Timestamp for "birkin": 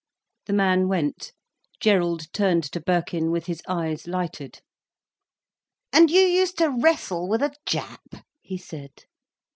2.81-3.29